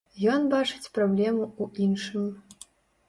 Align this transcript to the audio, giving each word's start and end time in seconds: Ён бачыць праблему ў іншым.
Ён 0.35 0.47
бачыць 0.53 0.91
праблему 0.95 1.45
ў 1.61 1.65
іншым. 1.87 2.23